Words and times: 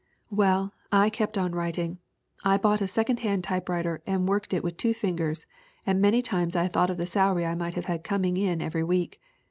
"Well, 0.31 0.73
I 0.91 1.11
kept 1.11 1.37
on 1.37 1.53
writing. 1.53 1.99
I 2.43 2.57
bought 2.57 2.81
a 2.81 2.87
second 2.87 3.19
hand 3.19 3.43
typewriter 3.43 4.01
and 4.07 4.27
worked 4.27 4.51
it 4.51 4.63
with 4.63 4.75
two 4.77 4.95
fingers 4.95 5.45
and 5.85 6.01
many 6.01 6.23
times 6.23 6.55
I 6.55 6.67
thought 6.69 6.89
of 6.89 6.97
the 6.97 7.05
salary 7.05 7.45
I 7.45 7.53
might 7.53 7.75
have 7.75 7.85
had 7.85 8.03
coming 8.03 8.35
in 8.35 8.63
every 8.63 8.83
week. 8.83 9.19